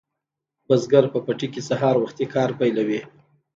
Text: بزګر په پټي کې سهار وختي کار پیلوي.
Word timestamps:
بزګر 0.67 1.05
په 1.13 1.19
پټي 1.25 1.47
کې 1.53 1.61
سهار 1.69 1.95
وختي 1.99 2.25
کار 2.35 2.49
پیلوي. 2.59 3.01